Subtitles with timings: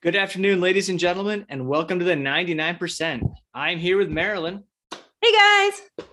[0.00, 3.34] Good afternoon, ladies and gentlemen, and welcome to the 99%.
[3.52, 4.62] I'm here with Marilyn.
[4.92, 6.06] Hey guys.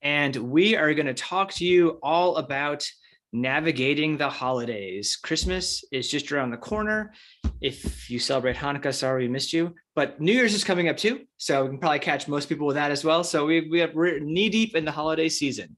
[0.00, 2.86] And we are going to talk to you all about
[3.32, 5.16] navigating the holidays.
[5.20, 7.14] Christmas is just around the corner.
[7.60, 9.74] If you celebrate Hanukkah, sorry we missed you.
[9.96, 12.76] But New Year's is coming up too, so we can probably catch most people with
[12.76, 13.24] that as well.
[13.24, 15.76] So we we have, we're knee deep in the holiday season.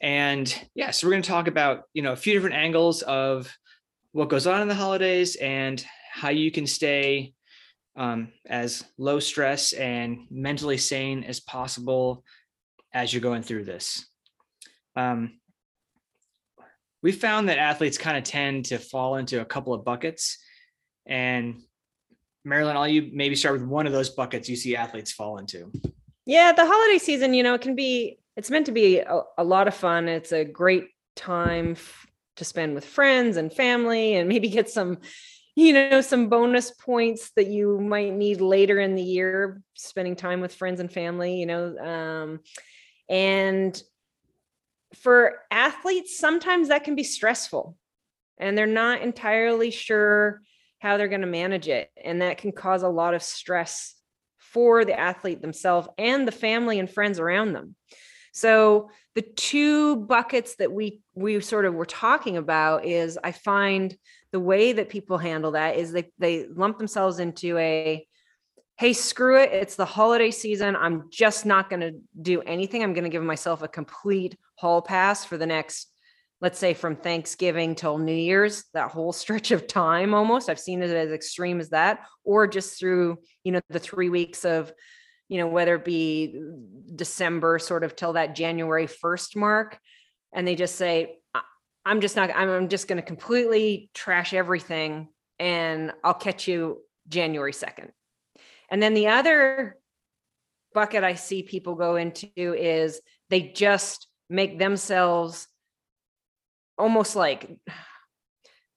[0.00, 3.54] And yeah, so we're going to talk about you know a few different angles of
[4.12, 7.34] what goes on in the holidays and how you can stay
[7.96, 12.24] um, as low stress and mentally sane as possible
[12.94, 14.06] as you're going through this.
[14.96, 15.40] Um,
[17.02, 20.38] we found that athletes kind of tend to fall into a couple of buckets.
[21.06, 21.62] And
[22.44, 25.72] Marilyn, I'll you maybe start with one of those buckets you see athletes fall into.
[26.26, 29.44] Yeah, the holiday season, you know, it can be, it's meant to be a, a
[29.44, 30.08] lot of fun.
[30.08, 31.74] It's a great time
[32.36, 34.98] to spend with friends and family and maybe get some
[35.54, 40.40] you know some bonus points that you might need later in the year spending time
[40.40, 42.40] with friends and family you know um,
[43.08, 43.82] and
[44.94, 47.76] for athletes sometimes that can be stressful
[48.38, 50.40] and they're not entirely sure
[50.82, 51.90] how they're going to manage it.
[52.02, 53.94] And that can cause a lot of stress
[54.38, 57.76] for the athlete themselves and the family and friends around them.
[58.32, 63.96] So the two buckets that we we sort of were talking about is I find
[64.32, 68.06] the way that people handle that is they they lump themselves into a
[68.78, 72.94] hey screw it it's the holiday season i'm just not going to do anything i'm
[72.94, 75.92] going to give myself a complete hall pass for the next
[76.40, 80.82] let's say from thanksgiving till new year's that whole stretch of time almost i've seen
[80.82, 84.72] it as extreme as that or just through you know the 3 weeks of
[85.32, 89.78] you know, whether it be uh, December sort of till that January 1st mark.
[90.30, 91.20] And they just say,
[91.86, 95.08] I'm just not, I'm just going to completely trash everything
[95.38, 97.92] and I'll catch you January 2nd.
[98.70, 99.78] And then the other
[100.74, 105.48] bucket I see people go into is they just make themselves
[106.76, 107.56] almost like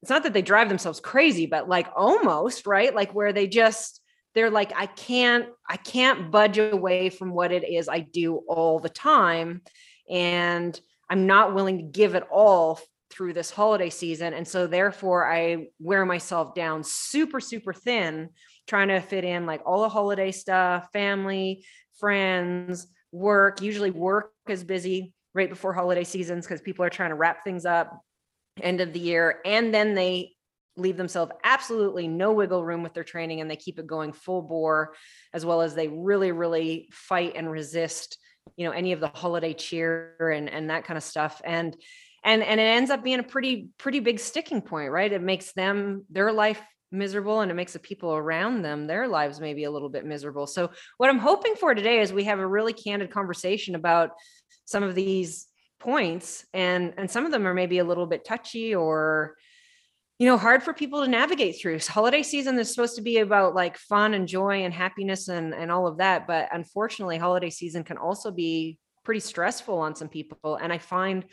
[0.02, 2.96] it's not that they drive themselves crazy, but like almost, right?
[2.96, 4.00] Like where they just
[4.36, 8.80] they're like i can't i can't budge away from what it is i do all
[8.80, 9.62] the time
[10.10, 10.80] and
[11.10, 12.80] i'm not willing to give it all
[13.10, 18.30] through this holiday season and so therefore i wear myself down super super thin
[18.68, 21.64] trying to fit in like all the holiday stuff family
[22.00, 23.62] friends work.
[23.62, 27.66] Usually work is busy right before holiday seasons because people are trying to wrap things
[27.66, 28.02] up
[28.62, 30.32] end of the year and then they
[30.78, 34.42] leave themselves absolutely no wiggle room with their training and they keep it going full
[34.42, 34.94] bore
[35.34, 38.18] as well as they really really fight and resist
[38.58, 41.42] you know any of the holiday cheer and and that kind of stuff.
[41.44, 41.76] And
[42.24, 45.12] and and it ends up being a pretty pretty big sticking point right?
[45.12, 46.62] It makes them their life
[46.92, 50.48] miserable and it makes the people around them their lives maybe a little bit miserable.
[50.48, 54.12] So what i'm hoping for today is we have a really candid conversation about
[54.66, 55.48] some of these
[55.80, 59.36] points and and some of them are maybe a little bit touchy or
[60.20, 61.80] you know hard for people to navigate through.
[61.80, 65.72] Holiday season is supposed to be about like fun and joy and happiness and and
[65.72, 70.56] all of that but unfortunately holiday season can also be pretty stressful on some people
[70.56, 71.26] and i find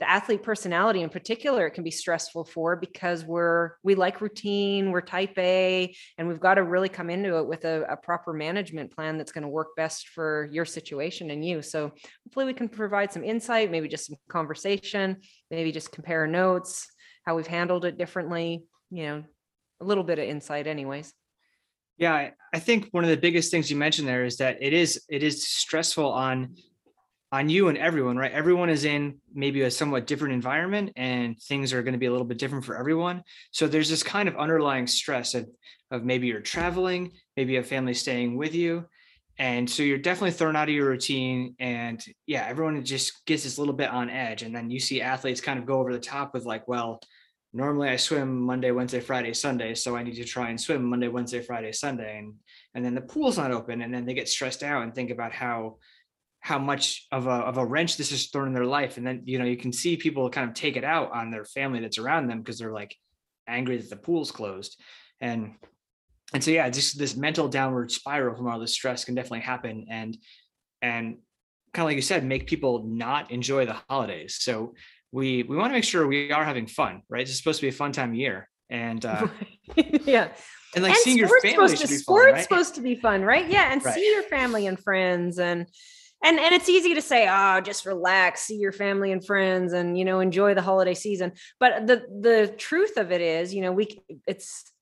[0.00, 4.90] the athlete personality in particular it can be stressful for because we're we like routine
[4.90, 8.32] we're type a and we've got to really come into it with a, a proper
[8.32, 11.62] management plan that's going to work best for your situation and you.
[11.62, 11.92] So
[12.26, 16.88] hopefully we can provide some insight maybe just some conversation maybe just compare notes
[17.24, 19.24] how we've handled it differently, you know,
[19.80, 21.12] a little bit of insight anyways.
[21.96, 25.00] Yeah, I think one of the biggest things you mentioned there is that it is
[25.08, 26.56] it is stressful on
[27.34, 28.30] on you and everyone, right?
[28.30, 32.10] Everyone is in maybe a somewhat different environment and things are going to be a
[32.12, 33.24] little bit different for everyone.
[33.50, 35.48] So there's this kind of underlying stress of,
[35.90, 38.86] of maybe you're traveling, maybe have family staying with you.
[39.38, 41.56] And so you're definitely thrown out of your routine.
[41.58, 44.42] And yeah, everyone just gets this little bit on edge.
[44.42, 47.00] And then you see athletes kind of go over the top with like, well,
[47.52, 49.74] normally I swim Monday, Wednesday, Friday, Sunday.
[49.74, 52.18] So I need to try and swim Monday, Wednesday, Friday, Sunday.
[52.18, 52.34] And
[52.74, 53.82] and then the pool's not open.
[53.82, 55.78] And then they get stressed out and think about how
[56.40, 58.98] how much of a of a wrench this is thrown in their life.
[58.98, 61.44] And then you know, you can see people kind of take it out on their
[61.44, 62.96] family that's around them because they're like
[63.48, 64.80] angry that the pool's closed.
[65.20, 65.54] And
[66.34, 69.86] and so yeah, just this mental downward spiral from all this stress can definitely happen.
[69.88, 70.18] And
[70.82, 71.18] and
[71.72, 74.38] kind of like you said, make people not enjoy the holidays.
[74.40, 74.74] So
[75.12, 77.22] we we want to make sure we are having fun, right?
[77.22, 79.28] It's supposed to be a fun time of year, and uh,
[79.76, 80.28] yeah,
[80.74, 82.42] and like and seeing your family supposed to, sports fun, right?
[82.42, 83.48] supposed to be fun, right?
[83.48, 83.94] Yeah, and right.
[83.94, 85.68] see your family and friends, and
[86.24, 89.98] and and it's easy to say oh just relax see your family and friends and
[89.98, 93.72] you know enjoy the holiday season but the the truth of it is you know
[93.72, 94.72] we it's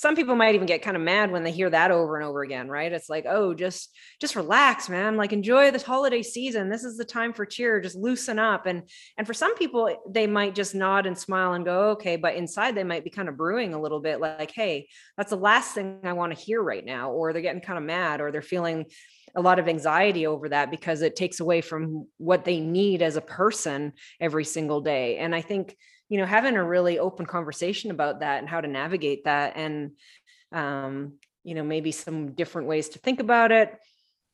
[0.00, 2.42] some people might even get kind of mad when they hear that over and over
[2.42, 2.90] again right?
[2.90, 5.18] It's like oh just just relax man.
[5.18, 6.70] Like enjoy this holiday season.
[6.70, 7.82] This is the time for cheer.
[7.82, 8.64] Just loosen up.
[8.64, 8.88] And
[9.18, 12.34] and for some people eh, they might just nod and smile and go okay but
[12.34, 15.74] inside they might be kind of brewing a little bit like hey that's the last
[15.74, 18.42] thing i want to hear right now or they're getting kind of mad or they're
[18.42, 18.86] feeling
[19.34, 23.16] a lot of anxiety over that because it takes away from what they need as
[23.16, 25.18] a person every single day.
[25.18, 25.76] And i think
[26.10, 29.92] you know having a really open conversation about that and how to navigate that and
[30.52, 31.14] um,
[31.44, 33.78] you know maybe some different ways to think about it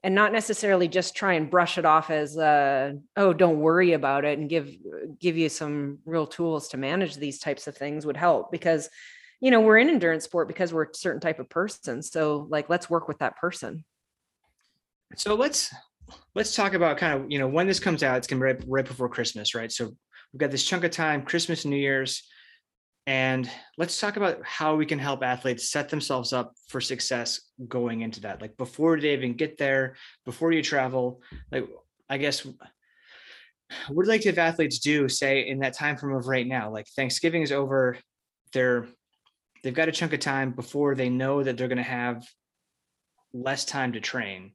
[0.02, 4.24] and not necessarily just try and brush it off as uh, oh don't worry about
[4.24, 4.74] it and give
[5.20, 8.88] give you some real tools to manage these types of things would help because
[9.40, 12.70] you know we're in endurance sport because we're a certain type of person so like
[12.70, 13.84] let's work with that person.
[15.14, 15.72] So let's
[16.34, 18.64] let's talk about kind of you know when this comes out it's gonna be right,
[18.66, 19.70] right before christmas right?
[19.70, 19.94] So
[20.32, 22.28] we've got this chunk of time christmas new year's
[23.08, 28.00] and let's talk about how we can help athletes set themselves up for success going
[28.00, 28.42] into that.
[28.42, 29.94] Like before they even get there
[30.24, 31.68] before you travel like
[32.10, 32.44] i guess
[33.88, 36.70] what would like to have athletes do say in that time frame of right now?
[36.70, 37.98] Like thanksgiving is over
[38.52, 38.86] they're
[39.62, 42.24] they've got a chunk of time before they know that they're going to have
[43.32, 44.52] less time to train.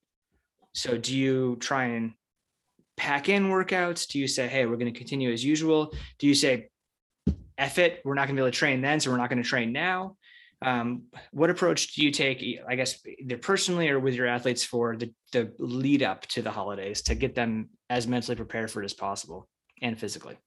[0.74, 2.14] So do you try and
[3.02, 4.08] pack in workouts?
[4.08, 5.92] Do you say, hey, we're going to continue as usual?
[6.20, 6.70] Do you say,
[7.58, 9.42] F it, we're not going to be able to train then, so we're not going
[9.42, 10.18] to train now?
[10.62, 14.96] Um, what approach do you take, I guess, either personally or with your athletes for
[14.96, 18.86] the, the lead up to the holidays to get them as mentally prepared for it
[18.86, 19.50] as possible
[19.82, 20.38] and physically?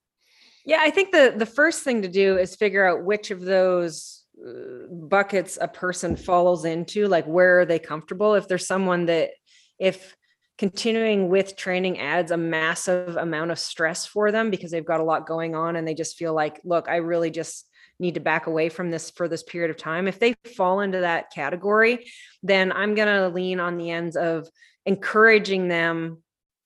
[0.64, 4.22] Yeah, I think the the first thing to do is figure out which of those
[4.40, 9.30] uh, buckets a person falls into like where are they comfortable if there's someone that
[9.78, 10.16] if
[10.58, 15.04] continuing with training adds a massive amount of stress for them because they've got a
[15.04, 17.66] lot going on and they just feel like look i really just
[17.98, 20.08] need to back away from this for this period of time.
[20.08, 22.06] If they fall into that category
[22.42, 24.48] then i'm going to lean on the ends of
[24.86, 26.22] encouraging them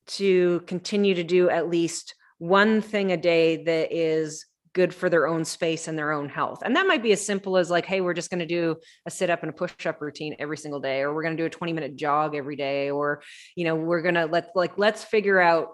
[0.06, 4.46] to continue to do at least one thing a day that is
[4.79, 6.63] good for their own space and their own health.
[6.65, 8.77] And that might be as simple as like, hey, we're just going to do
[9.07, 11.43] a sit up and a push up routine every single day, or we're going to
[11.43, 13.21] do a 20 minute jog every day, or,
[13.57, 15.71] you know, we're going to let, like, let's figure out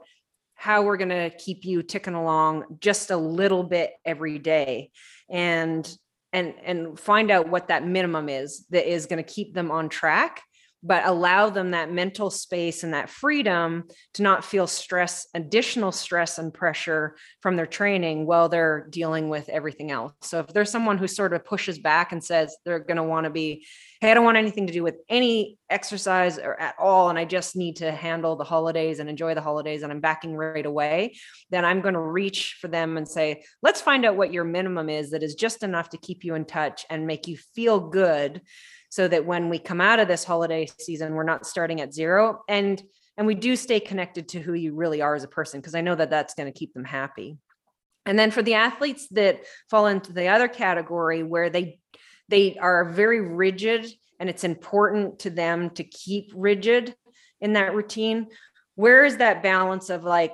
[0.55, 4.91] how we're going to keep you ticking along just a little bit every day.
[5.29, 5.87] And,
[6.33, 9.91] and, and find out what that minimum is that is going to keep them on
[9.91, 10.41] track
[10.85, 16.39] but allow them that mental space and that freedom to not feel stress, additional stress
[16.39, 20.13] and pressure from their training while they're dealing with everything else.
[20.21, 23.25] So if there's someone who sort of pushes back and says they're going to want
[23.25, 23.65] to be,
[24.03, 27.25] hey, I don't want anything to do with any exercise or at all, and I
[27.25, 31.17] just need to handle the holidays and enjoy the holidays, and I'm backing right away,
[31.49, 34.91] then I'm going to reach for them and say, let's find out what your minimum
[34.91, 38.43] is that is just enough to keep you in touch and make you feel good
[38.95, 42.45] so that when we come out of this holiday season we're not starting at zero.
[42.49, 42.81] And
[43.17, 45.81] and we do stay connected to who you really are as a person because i
[45.81, 47.37] know that that's going to keep them happy.
[48.07, 51.81] And then for the athletes that fall into the other category where they
[52.29, 53.85] they are very rigid
[54.21, 56.95] and it's important to them to keep rigid
[57.41, 58.29] in that routine
[58.77, 60.33] where is that balance of like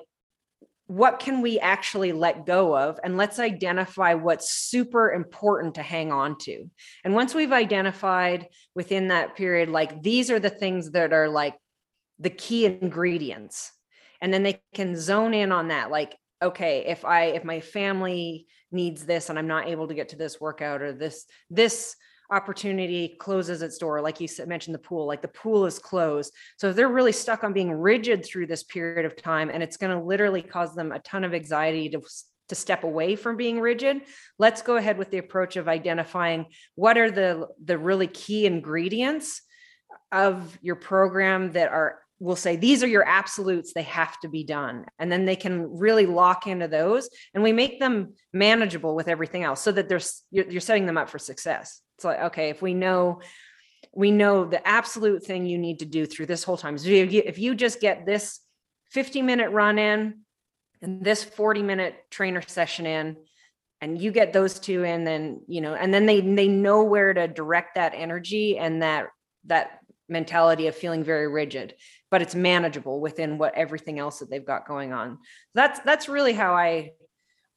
[0.91, 6.11] what can we actually let go of and let's identify what's super important to hang
[6.11, 6.69] on to.
[7.05, 11.55] And once we've identified within that period like these are the things that are like
[12.19, 13.71] the key ingredients
[14.21, 18.47] and then they can zone in on that like okay if i if my family
[18.73, 21.95] needs this and i'm not able to get to this workout or this this
[22.31, 26.33] opportunity closes its door like you mentioned the pool like the pool is closed.
[26.59, 29.97] So they're really stuck on being rigid through this period of time and it's going
[29.97, 32.03] to literally cause them a ton of anxiety to
[32.49, 34.03] to step away from being rigid.
[34.39, 39.43] Let's go ahead with the approach of identifying what are the the really key ingredients
[40.13, 43.73] of your program that are will say these are your absolutes.
[43.73, 44.85] They have to be done.
[44.99, 49.43] And then they can really lock into those and we make them manageable with everything
[49.43, 51.81] else so that there's you're, you're setting them up for success.
[51.97, 53.21] It's like, okay, if we know,
[53.95, 56.77] we know the absolute thing you need to do through this whole time.
[56.77, 58.41] So if you, if you just get this
[58.91, 60.21] 50 minute run in
[60.83, 63.17] and this 40 minute trainer session in,
[63.83, 67.15] and you get those two in, then, you know, and then they, they know where
[67.15, 69.07] to direct that energy and that,
[69.47, 69.80] that
[70.11, 71.75] mentality of feeling very rigid
[72.11, 75.19] but it's manageable within what everything else that they've got going on
[75.55, 76.91] that's that's really how i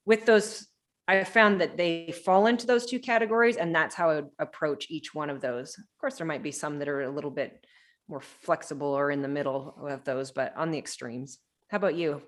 [0.06, 0.68] with those
[1.08, 4.88] I found that they fall into those two categories, and that's how I would approach
[4.90, 5.78] each one of those.
[5.78, 7.66] Of course, there might be some that are a little bit
[8.08, 11.40] more flexible or in the middle of those, but on the extremes.
[11.70, 12.22] How about you?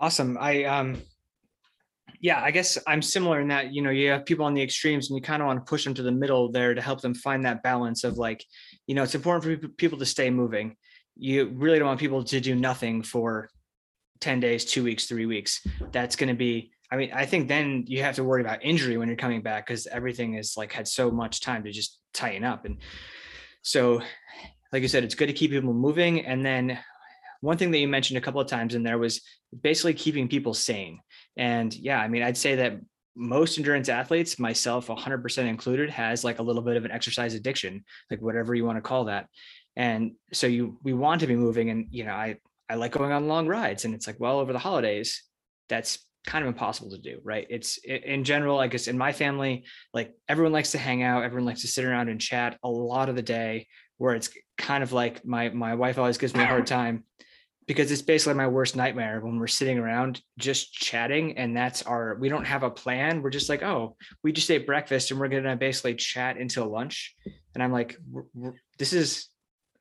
[0.00, 0.36] Awesome.
[0.40, 1.00] I um
[2.20, 5.10] yeah, I guess I'm similar in that, you know, you have people on the extremes
[5.10, 7.14] and you kind of want to push them to the middle there to help them
[7.14, 8.44] find that balance of like,
[8.86, 10.76] you know, it's important for people to stay moving.
[11.16, 13.50] You really don't want people to do nothing for
[14.20, 15.66] 10 days, two weeks, three weeks.
[15.90, 18.96] That's going to be, I mean, I think then you have to worry about injury
[18.96, 22.44] when you're coming back because everything is like had so much time to just tighten
[22.44, 22.64] up.
[22.64, 22.78] And
[23.62, 24.00] so,
[24.72, 26.24] like you said, it's good to keep people moving.
[26.24, 26.78] And then
[27.40, 29.20] one thing that you mentioned a couple of times in there was
[29.60, 31.00] basically keeping people sane.
[31.36, 32.80] And yeah, I mean, I'd say that
[33.14, 37.84] most endurance athletes, myself 100% included, has like a little bit of an exercise addiction,
[38.10, 39.28] like whatever you want to call that.
[39.76, 42.36] And so you we want to be moving and you know, I
[42.68, 45.22] I like going on long rides and it's like well over the holidays
[45.68, 47.46] that's kind of impossible to do, right?
[47.50, 51.46] It's in general, I guess in my family, like everyone likes to hang out, everyone
[51.46, 53.66] likes to sit around and chat a lot of the day
[53.98, 57.04] where it's kind of like my my wife always gives me a hard time
[57.66, 62.16] because it's basically my worst nightmare when we're sitting around just chatting and that's our
[62.16, 63.22] we don't have a plan.
[63.22, 66.66] We're just like oh we just ate breakfast and we're going to basically chat until
[66.66, 67.14] lunch.
[67.54, 69.28] And i'm like we're, we're, this is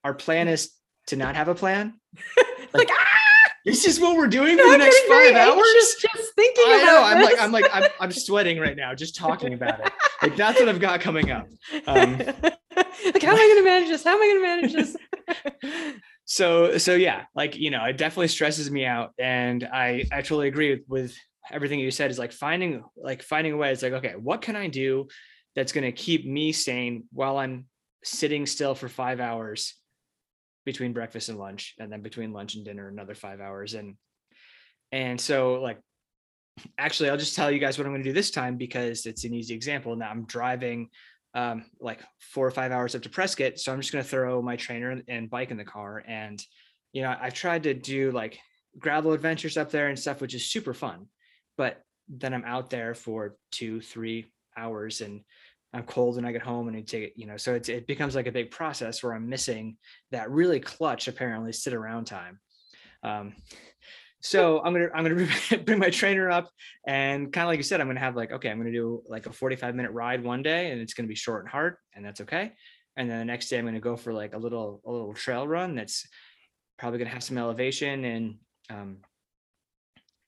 [0.04, 0.72] our plan is
[1.08, 2.00] to not have a plan?
[2.74, 3.52] Like, like ah!
[3.66, 5.62] this is what we're doing for the next five hours?
[5.74, 7.32] just, just thinking i know i'm this.
[7.32, 9.92] like i'm like I'm, I'm sweating right now just talking about it.
[10.22, 11.50] Like that's what i've got coming up.
[11.86, 14.06] Um, like how am i going to manage this?
[14.06, 15.96] How am i going to manage this
[16.32, 20.48] so so yeah like you know it definitely stresses me out and i i totally
[20.48, 21.18] agree with, with
[21.52, 24.56] everything you said is like finding like finding a way it's like okay what can
[24.56, 25.06] i do
[25.58, 27.66] that's going to keep me sane while i'm
[28.06, 29.76] sitting still for five hours
[30.64, 33.98] between breakfast and lunch and then between lunch and dinner another five hours and
[34.94, 35.82] and so like
[36.78, 39.26] actually i'll just tell you guys what i'm going to do this time because it's
[39.26, 39.98] an easy example.
[39.98, 40.88] Now i'm driving
[41.34, 43.60] um, like four or five hours up to Prescott.
[43.60, 46.04] So I'm just going to throw my trainer and bike in the car.
[46.08, 46.44] And,
[46.94, 48.40] you know, I've tried to do like
[48.78, 51.08] gravel adventures up there and stuff, which is super fun.
[51.58, 55.22] But then I'm out there for two, three hours and
[55.74, 57.88] I'm cold and I get home and I take it, you know, so it's, it
[57.88, 59.78] becomes like a big process where I'm missing
[60.12, 62.40] that really clutch, apparently sit around time.
[63.04, 63.34] Um,
[64.22, 66.50] so I'm gonna I'm gonna bring my trainer up
[66.86, 69.26] and kind of like you said, I'm gonna have like okay, I'm gonna do like
[69.26, 72.22] a 45 minute ride one day, and it's gonna be short and hard, and that's
[72.22, 72.54] okay.
[72.96, 75.48] And then the next day, I'm gonna go for like a little a little trail
[75.48, 76.08] run that's
[76.78, 78.36] probably gonna have some elevation and
[78.70, 78.98] um,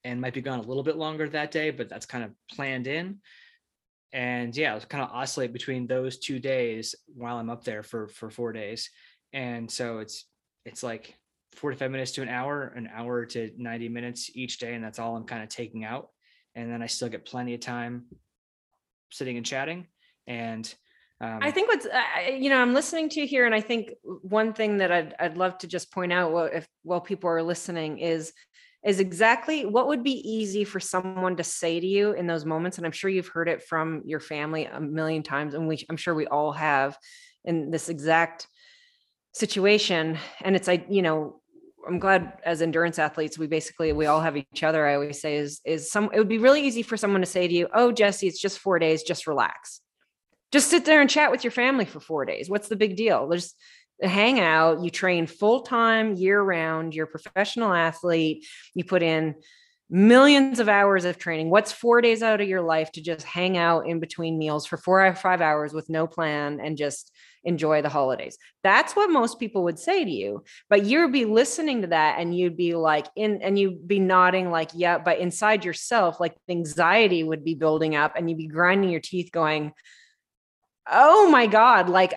[0.03, 2.87] and might be gone a little bit longer that day, but that's kind of planned
[2.87, 3.19] in.
[4.11, 8.07] And yeah, I'll kind of oscillate between those two days while I'm up there for
[8.07, 8.89] for four days.
[9.33, 10.25] And so it's
[10.65, 11.15] it's like
[11.53, 14.73] 45 minutes to an hour, an hour to 90 minutes each day.
[14.73, 16.09] And that's all I'm kind of taking out.
[16.55, 18.05] And then I still get plenty of time
[19.11, 19.87] sitting and chatting.
[20.27, 20.73] And
[21.21, 23.45] um, I think what's, uh, you know, I'm listening to here.
[23.45, 26.67] And I think one thing that I'd, I'd love to just point out while, if,
[26.83, 28.33] while people are listening is,
[28.83, 32.77] is exactly what would be easy for someone to say to you in those moments.
[32.77, 35.53] And I'm sure you've heard it from your family a million times.
[35.53, 36.97] And we, I'm sure we all have
[37.45, 38.47] in this exact
[39.33, 40.17] situation.
[40.41, 41.41] And it's like, you know,
[41.87, 44.87] I'm glad as endurance athletes, we basically we all have each other.
[44.87, 47.47] I always say is is some it would be really easy for someone to say
[47.47, 49.03] to you, "Oh, Jesse, it's just four days.
[49.03, 49.81] Just relax.
[50.51, 52.49] Just sit there and chat with your family for four days.
[52.49, 53.29] What's the big deal?
[53.31, 53.55] Just
[54.01, 54.83] hang out.
[54.83, 56.93] You train full time, year round.
[56.93, 58.45] You're a professional athlete.
[58.73, 59.35] You put in
[59.89, 61.49] millions of hours of training.
[61.49, 64.77] What's four days out of your life to just hang out in between meals for
[64.77, 67.11] four or five hours with no plan and just
[67.43, 68.37] enjoy the holidays.
[68.63, 70.43] That's what most people would say to you.
[70.69, 74.49] But you'd be listening to that and you'd be like in and you'd be nodding
[74.49, 78.89] like, yeah, but inside yourself, like anxiety would be building up and you'd be grinding
[78.89, 79.73] your teeth going,
[80.91, 82.13] oh my God, like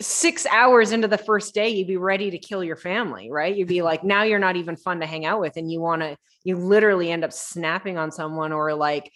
[0.00, 3.54] six hours into the first day, you'd be ready to kill your family, right?
[3.56, 5.56] You'd be like, now you're not even fun to hang out with.
[5.56, 9.10] And you want to, you literally end up snapping on someone or like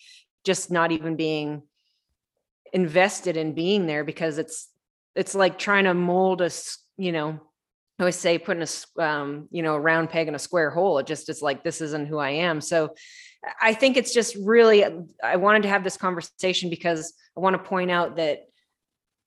[0.45, 1.63] just not even being
[2.73, 4.69] invested in being there because it's
[5.15, 6.51] it's like trying to mold a
[6.97, 7.41] you know
[7.99, 10.99] I always say putting a um, you know a round peg in a square hole.
[10.99, 12.61] It just is like this isn't who I am.
[12.61, 12.95] So
[13.61, 14.85] I think it's just really
[15.23, 18.41] I wanted to have this conversation because I want to point out that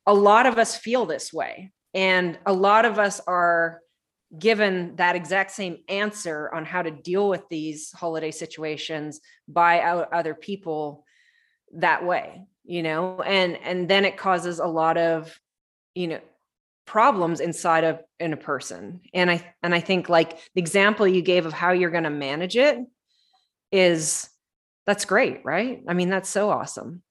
[0.08, 3.82] a lot of us feel this way, and a lot of us are
[4.40, 9.20] given that exact same answer on how to deal with these holiday situations
[9.50, 11.04] by other people
[11.74, 15.38] that way you know and and then it causes a lot of
[15.95, 16.19] you know
[16.86, 21.21] problems inside of in a person and i and i think like the example you
[21.21, 22.79] gave of how you're going to manage it
[23.71, 24.29] is
[24.86, 27.01] that's great right i mean that's so awesome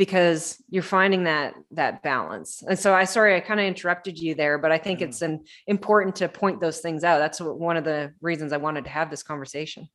[0.00, 2.62] because you're finding that that balance.
[2.66, 5.06] And so I sorry I kind of interrupted you there, but I think No.
[5.08, 7.18] it's an important to point those things out.
[7.18, 9.90] That's what, one of the reasons I wanted to have this conversation.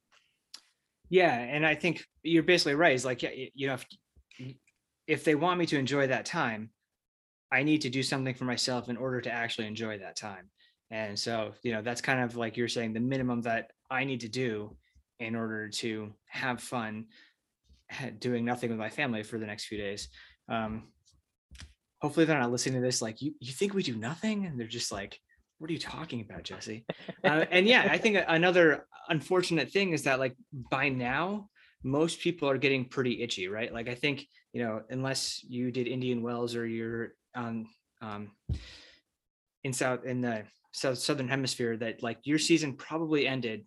[1.10, 2.94] Yeah, and I think you're basically right.
[2.94, 3.86] It's like, you know, if,
[5.08, 6.70] if they want me to enjoy that time,
[7.56, 10.50] I need to do something for myself in order to actually enjoy that time.
[10.92, 14.22] And so, you know, that's kind of like you're saying the minimum that I need
[14.22, 14.76] to do
[15.20, 17.06] in order to have fun
[18.20, 20.10] doing nothing with my family for the next few days.
[20.50, 20.90] Um,
[22.02, 24.68] hopefully they're not listening to this like you you think we do nothing and they're
[24.68, 25.20] just like
[25.58, 26.86] what are you talking about jesse
[27.24, 30.36] uh, and yeah i think another unfortunate thing is that like
[30.70, 31.50] by now
[31.84, 35.88] most people are getting pretty itchy right like i think you know unless you did
[35.88, 37.68] indian wells or you're on
[38.02, 38.32] um
[39.64, 43.66] in south in the south southern hemisphere that like your season probably ended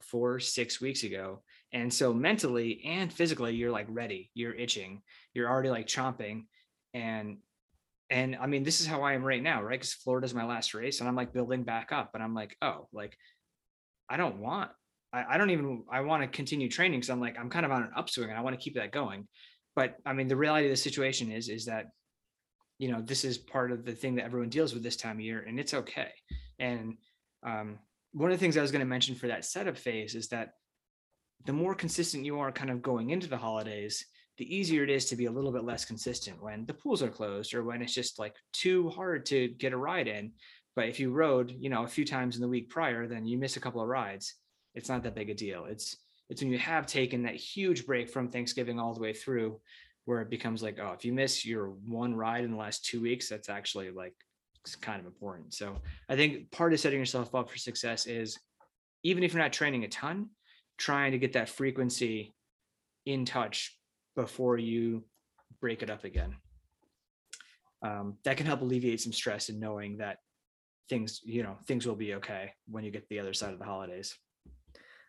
[0.00, 1.42] four six weeks ago
[1.72, 5.02] and so mentally and physically you're like ready you're itching
[5.32, 6.44] you're already like chomping
[6.92, 7.38] and
[8.10, 9.72] and I mean, this is how I am right now, right?
[9.72, 12.86] Because Florida's my last race, and I'm like building back up, and I'm like, oh,
[12.92, 13.16] like
[14.08, 14.70] I don't want,
[15.12, 17.72] I, I don't even, I want to continue training because I'm like, I'm kind of
[17.72, 19.26] on an upswing, and I want to keep that going.
[19.74, 21.86] But I mean, the reality of the situation is, is that,
[22.78, 25.20] you know, this is part of the thing that everyone deals with this time of
[25.20, 26.10] year, and it's okay.
[26.58, 26.96] And
[27.44, 27.78] um,
[28.12, 30.54] one of the things I was going to mention for that setup phase is that
[31.46, 34.06] the more consistent you are, kind of going into the holidays,
[34.38, 37.08] the easier it is to be a little bit less consistent when the pools are
[37.08, 40.32] closed or when it's just like too hard to get a ride in.
[40.74, 43.38] But if you rode, you know, a few times in the week prior, then you
[43.38, 44.34] miss a couple of rides.
[44.74, 45.66] It's not that big a deal.
[45.66, 45.96] It's
[46.30, 49.60] it's when you have taken that huge break from Thanksgiving all the way through
[50.04, 53.00] where it becomes like, oh, if you miss your one ride in the last two
[53.00, 54.14] weeks, that's actually like
[54.80, 55.54] kind of important.
[55.54, 55.76] So
[56.08, 58.38] I think part of setting yourself up for success is
[59.02, 60.30] even if you're not training a ton,
[60.78, 62.34] trying to get that frequency
[63.06, 63.78] in touch
[64.16, 65.04] before you
[65.60, 66.36] break it up again.
[67.82, 70.18] Um, that can help alleviate some stress in knowing that
[70.88, 73.64] things, you know, things will be okay when you get the other side of the
[73.64, 74.16] holidays.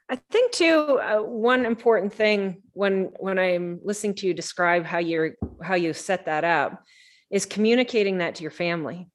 [0.10, 5.00] I think too uh, one important thing when when I'm listening to you describe how
[5.00, 6.84] you're how you set that up
[7.32, 9.10] is communicating that to your family.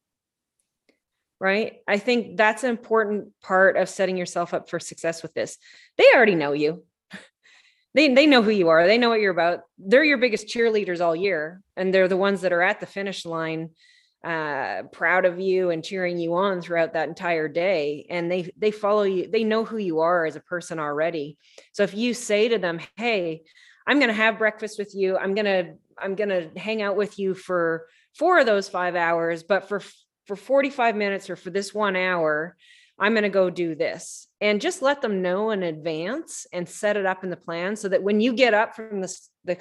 [1.38, 1.76] Right?
[1.88, 5.56] I think that's an important part of setting yourself up for success with this.
[5.96, 6.84] They already know you.
[7.92, 8.86] They they know who you are.
[8.86, 9.62] They know what you're about.
[9.76, 13.26] They're your biggest cheerleaders all year and they're the ones that are at the finish
[13.26, 13.70] line
[14.22, 18.06] uh proud of you and cheering you on throughout that entire day.
[18.10, 21.38] And they they follow you they know who you are as a person already.
[21.72, 23.42] So if you say to them hey
[23.86, 25.16] i'm going to have breakfast with you.
[25.16, 28.94] I'm going to i'm going to hang out with you for four of those 5
[28.94, 29.80] hours but for
[30.26, 32.56] for 45 minutes or for this 1 hour
[32.98, 34.28] i'm going to go do this.
[34.42, 37.88] And just let them know in advance and set it up in the plan so
[37.88, 39.56] that when you get up from this the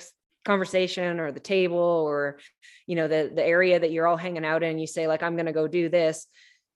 [0.46, 2.40] conversation or the table or
[2.88, 5.36] you know the the area that you're all hanging out in you say like i'm
[5.36, 6.28] going to go do this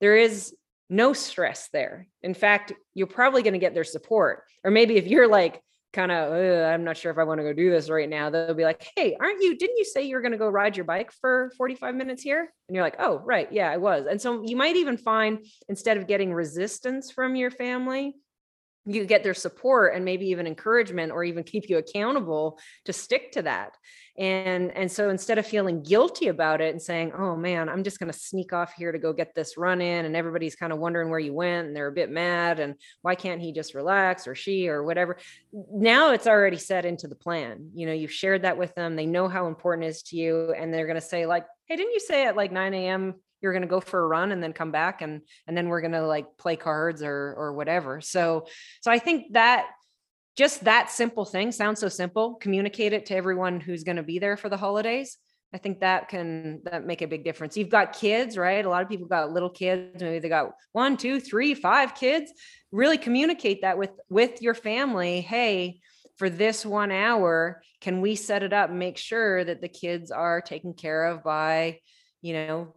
[0.02, 0.54] there is
[0.89, 2.08] no stress there.
[2.21, 4.43] In fact you're probably going to get their support.
[4.63, 5.62] Or maybe if you're like
[5.93, 8.56] kind of i'm not sure if i want to go do this right now they'll
[8.56, 11.12] be like hey aren't you didn't you say you're going to go ride your bike
[11.21, 12.52] for 45 minutes here?
[12.67, 14.06] And you're like oh right yeah i was.
[14.10, 18.15] And so you might even find instead of getting resistance from your family
[18.86, 23.32] you get their support and maybe even encouragement or even keep you accountable to stick
[23.32, 23.78] to that.
[24.17, 27.98] And and so instead of feeling guilty about it and saying oh man i'm just
[27.98, 30.78] going to sneak off here to go get this run in and everybody's kind of
[30.78, 34.28] wondering where you went and they're a bit mad and why can't he just relax
[34.28, 35.17] or she or whatever
[35.72, 37.72] now it's already set into the plan.
[37.74, 40.54] You know you've shared that with them they know how important it is to you
[40.56, 43.51] and they're going to say like hey didn't you say at like 9 a.m you're
[43.51, 45.91] going to go for a run and then come back and and then we're going
[45.91, 48.01] to like play cards or or whatever.
[48.01, 48.47] So
[48.82, 49.67] so i think that
[50.36, 54.17] just that simple thing sounds so simple communicate it to everyone who's going to be
[54.17, 55.17] there for the holidays.
[55.53, 57.56] I think that can that make a big difference.
[57.56, 58.65] You've got kids right?
[58.65, 62.32] A lot of people got little kids maybe they got one two three five kids.
[62.71, 65.21] Really communicate that with with your family.
[65.21, 65.82] Hey
[66.17, 70.12] for this one hour can we set it up and make sure that the kids
[70.12, 71.79] are taken care of by
[72.21, 72.75] you know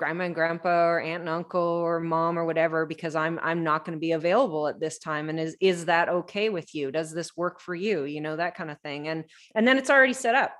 [0.00, 3.84] grandma and grandpa or aunt and uncle or mom or whatever because i'm i'm not
[3.84, 6.90] going to be available at this time and is is that okay with you?
[6.90, 8.04] Does this work for you?
[8.04, 10.54] You know that kind of thing and and then it's already set up.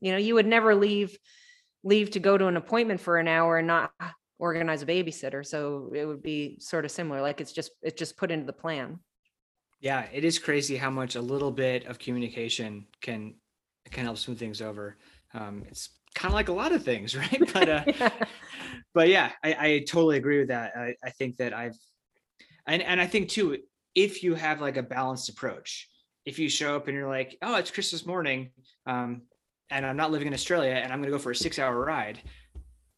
[0.00, 1.16] You know you would never leave
[1.84, 3.92] leave to go to an appointment for an hour and not
[4.38, 8.16] organize a babysitter so it would be sort of similar like it's just it's just
[8.16, 8.98] put into the plan.
[9.80, 13.34] Yeah, it is crazy how much a little bit of communication can
[13.90, 14.96] can help smooth things over.
[15.34, 17.40] Um, it's kind of like a lot of things, right?
[17.52, 18.10] But uh, Yeah.
[18.94, 20.72] but yeah, I, I totally agree with that.
[20.76, 21.76] I, I think that I've
[22.66, 23.58] and and I think too,
[23.94, 25.88] if you have like a balanced approach,
[26.24, 28.50] if you show up and you're like, oh, it's Christmas morning,
[28.86, 29.22] um,
[29.70, 31.78] and I'm not living in Australia and I'm going to go for a six hour
[31.84, 32.20] ride,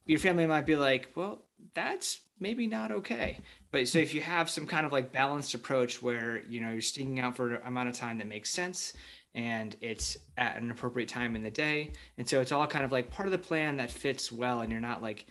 [0.06, 3.40] your family might be like, well, that's maybe not okay.
[3.72, 6.80] But so if you have some kind of like balanced approach where, you know, you're
[6.80, 8.94] sticking out for an amount of time that makes sense
[9.34, 11.92] and it's at an appropriate time in the day.
[12.16, 14.60] And so it's all kind of like part of the plan that fits well.
[14.60, 15.26] And you're not like,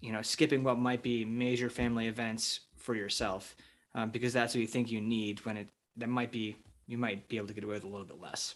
[0.00, 3.56] you know, skipping what might be major family events for yourself
[3.94, 6.56] um, because that's what you think you need when it, that might be,
[6.86, 8.54] you might be able to get away with a little bit less.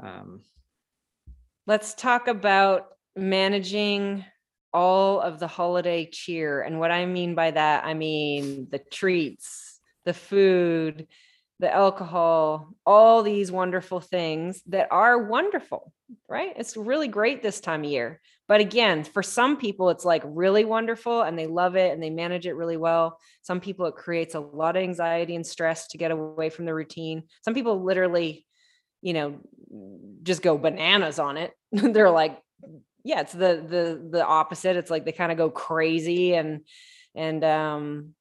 [0.00, 0.42] Um,
[1.66, 4.22] Let's talk about managing
[4.74, 6.60] all of the holiday cheer.
[6.60, 11.06] And what I mean by that, I mean the treats, the food,
[11.60, 15.92] the alcohol, all these wonderful things that are wonderful,
[16.28, 16.52] right?
[16.56, 18.20] It's really great this time of year.
[18.46, 22.10] But again, for some people, it's like really wonderful and they love it and they
[22.10, 23.18] manage it really well.
[23.42, 26.74] Some people, it creates a lot of anxiety and stress to get away from the
[26.74, 27.22] routine.
[27.42, 28.44] Some people literally,
[29.00, 29.38] you know,
[30.22, 31.52] just go bananas on it.
[31.72, 32.38] They're like,
[33.04, 34.76] yeah, it's the the the opposite.
[34.76, 36.62] It's like they kind of go crazy and
[37.14, 38.14] and um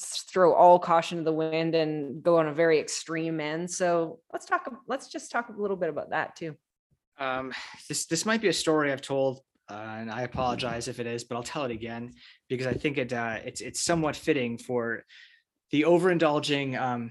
[0.00, 3.70] throw all caution to the wind and go on a very extreme end.
[3.70, 4.70] So let's talk.
[4.86, 6.56] Let's just talk a little bit about that too.
[7.18, 7.52] Um,
[7.88, 11.24] this this might be a story I've told, uh, and I apologize if it is,
[11.24, 12.14] but I'll tell it again
[12.48, 15.04] because I think it uh, it's it's somewhat fitting for
[15.70, 17.10] the overindulging um,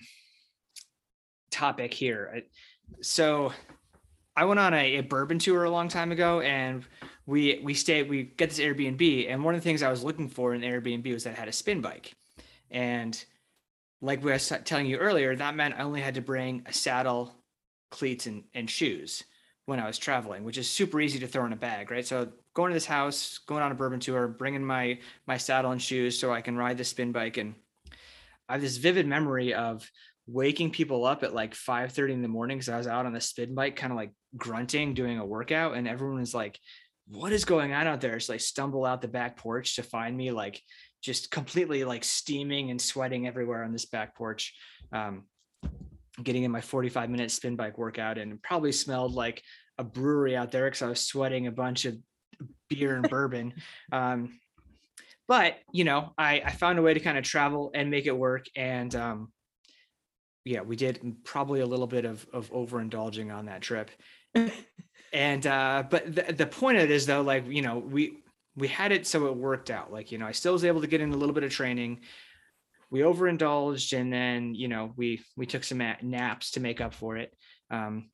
[1.52, 2.44] topic here.
[3.02, 3.54] So
[4.36, 6.86] I went on a, a, bourbon tour a long time ago, and
[7.26, 8.10] we we stayed.
[8.10, 11.12] We get this Airbnb, and one of the things I was looking for in Airbnb
[11.14, 12.14] was that it had a spin bike.
[12.72, 13.24] And
[14.02, 17.36] like we were telling you earlier, that meant I only had to bring a saddle,
[17.92, 19.24] cleats, and, and shoes
[19.66, 22.06] when I was traveling, which is super easy to throw in a bag, right?
[22.06, 25.82] So going to this house, going on a bourbon tour, bringing my my saddle and
[25.82, 27.56] shoes so I can ride the spin bike, and
[28.50, 29.90] I have this vivid memory of
[30.28, 33.14] waking people up at like 5 30 in the morning because I was out on
[33.14, 36.60] the spin bike, kind of like grunting, doing a workout, and everyone was like,
[37.08, 38.20] What is going on out there?
[38.20, 40.62] So I stumble out the back porch to find me like
[41.02, 44.54] just completely like steaming and sweating everywhere on this back porch.
[44.94, 45.24] Um,
[46.22, 49.42] getting in my 45 minute spin bike workout and probably smelled like
[49.78, 51.98] a brewery out there because I was sweating a bunch of
[52.70, 53.54] beer and bourbon.
[53.92, 54.40] Um,
[55.28, 58.18] but you know, I, I found a way to kind of travel and make it
[58.18, 58.48] work.
[58.56, 59.32] And um,
[60.44, 63.92] yeah, we did probably a little bit of, of overindulging on that trip.
[65.14, 68.18] and uh, but the, the point of it is though, like, you know, we
[68.56, 69.92] we had it so it worked out.
[69.92, 72.02] Like, you know, I still was able to get in a little bit of training.
[72.90, 77.18] We overindulged and then, you know, we we took some naps to make up for
[77.18, 77.34] it.
[77.70, 78.10] Um,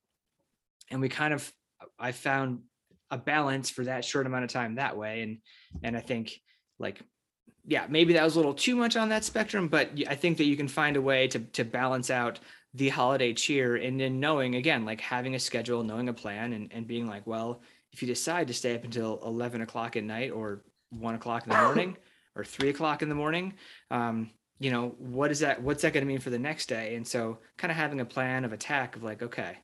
[0.91, 1.51] and we kind of
[1.99, 2.61] I found
[3.09, 5.21] a balance for that short amount of time that way.
[5.21, 5.39] And
[5.83, 6.39] and I think
[6.77, 7.01] like
[7.65, 10.45] yeah, maybe that was a little too much on that spectrum, but I think that
[10.45, 12.39] you can find a way to to balance out
[12.73, 16.71] the holiday cheer and then knowing again, like having a schedule, knowing a plan and,
[16.71, 17.61] and being like, well,
[17.93, 21.49] if you decide to stay up until 11 o'clock at night or one o'clock in
[21.51, 21.97] the morning
[22.35, 23.53] or three o'clock in the morning,
[23.91, 25.61] um, you know, what is that?
[25.61, 26.95] What's that going to mean for the next day?
[26.95, 29.57] And so kind of having a plan of attack of like, okay,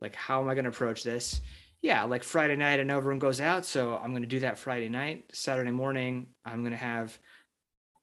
[0.00, 1.40] like, how am I going to approach this?
[1.82, 3.64] Yeah, like Friday night, I know everyone goes out.
[3.64, 5.24] So I'm going to do that Friday night.
[5.32, 7.16] Saturday morning, I'm going to have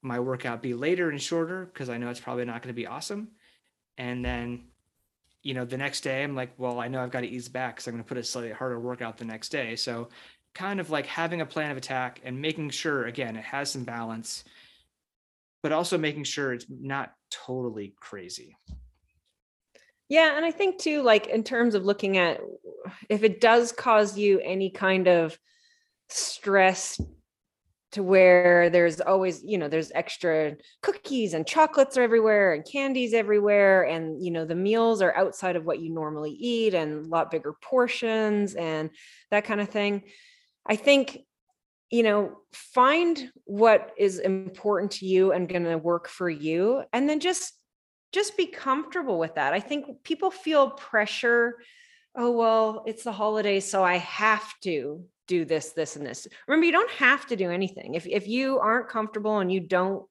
[0.01, 2.87] my workout be later and shorter because I know it's probably not going to be
[2.87, 3.29] awesome.
[3.97, 4.65] And then
[5.45, 7.75] you know, the next day I'm like, well, I know I've got to ease back
[7.75, 9.75] because I'm going to put a slightly harder workout the next day.
[9.75, 10.09] So,
[10.55, 13.83] kind of like having a plan of attack and making sure, again, it has some
[13.83, 14.43] balance,
[15.61, 18.57] but also making sure it's not totally crazy.
[20.09, 20.35] Yeah.
[20.35, 22.39] And I think too, like in terms of looking at
[23.07, 25.37] if it does cause you any kind of
[26.09, 26.99] stress
[27.95, 33.13] to where there's always you know there's extra cookies and chocolates are everywhere and candies
[33.13, 37.09] everywhere and you know the meals are outside of what you normally eat and a
[37.09, 38.89] lot bigger portions and
[39.31, 40.03] that kind of thing.
[40.65, 41.19] I think
[41.89, 47.09] you know find what is important to you and going to work for you and
[47.09, 47.53] then just
[48.11, 49.53] just be comfortable with that.
[49.53, 51.55] I think people feel pressure
[52.17, 56.27] oh well it's the holidays so i have to do this, this, and this.
[56.47, 57.95] Remember, you don't have to do anything.
[57.95, 60.05] If if you aren't comfortable and you don't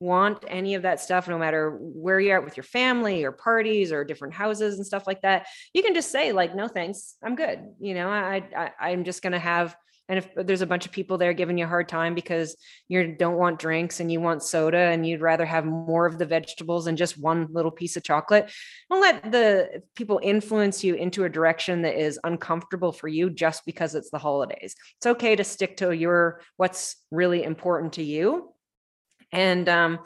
[0.00, 3.92] want any of that stuff, no matter where you're at with your family or parties
[3.92, 7.36] or different houses and stuff like that, you can just say like, no, thanks, I'm
[7.36, 7.60] good.
[7.80, 9.76] You know, I, I I'm just gonna have
[10.12, 12.54] and if there's a bunch of people there giving you a hard time because
[12.86, 16.26] you don't want drinks and you want soda and you'd rather have more of the
[16.26, 18.52] vegetables and just one little piece of chocolate,
[18.90, 23.64] don't let the people influence you into a direction that is uncomfortable for you just
[23.64, 24.74] because it's the holidays.
[24.98, 28.52] It's okay to stick to your what's really important to you
[29.32, 30.00] and um,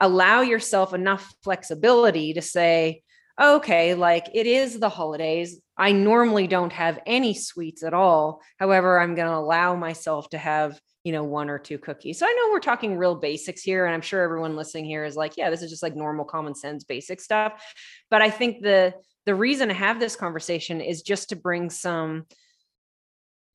[0.00, 3.04] allow yourself enough flexibility to say,
[3.40, 8.40] okay, like it is the holidays I normally don't have any sweets at all.
[8.58, 12.18] However, I'm going to allow myself to have, you know, one or two cookies.
[12.18, 13.84] So I know we're talking real basics here.
[13.86, 16.54] And I'm sure everyone listening here is like, yeah, this is just like normal common
[16.54, 17.60] sense basic stuff.
[18.08, 18.94] But I think the,
[19.26, 22.26] the reason to have this conversation is just to bring some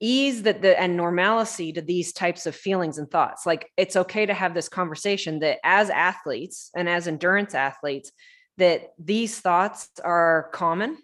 [0.02, 4.26] ease that the and normalcy to these types of feelings and thoughts like it's okay
[4.26, 8.10] to have this conversation that as athletes and as endurance athletes
[8.58, 10.98] that these thoughts are common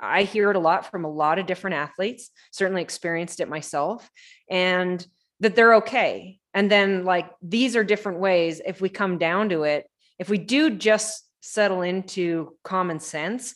[0.00, 4.08] i hear it a lot from a lot of different athletes certainly experienced it myself
[4.50, 5.06] and
[5.42, 6.38] that they're okay.
[6.54, 9.86] And then like these are different ways if we come down to it.
[10.18, 13.54] If we do just settle into common sense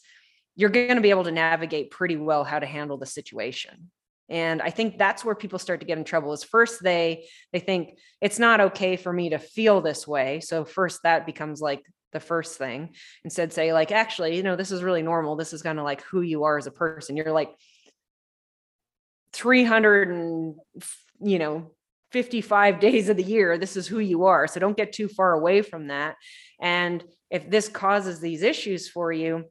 [0.59, 3.90] you're going to be able to navigate pretty well how to handle the situation.
[4.29, 7.61] And i think that's where people start to get in trouble is first they they
[7.61, 10.40] think it's not okay for me to feel this way.
[10.40, 11.83] So first that becomes like
[12.16, 15.37] the first thing instead say like actually you know this is really normal.
[15.37, 17.16] This is kind of like who you are as a person.
[17.16, 17.50] You're like
[19.35, 20.55] 300 and
[21.20, 21.72] you know
[22.12, 24.46] 55 days of the year this is who you are.
[24.46, 26.16] So don't get too far away from that.
[26.59, 29.44] And if this causes these issues for you